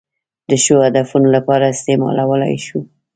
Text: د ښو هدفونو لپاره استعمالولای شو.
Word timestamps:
د 0.49 0.51
ښو 0.63 0.75
هدفونو 0.85 1.27
لپاره 1.35 1.71
استعمالولای 1.75 2.55
شو. 2.65 2.79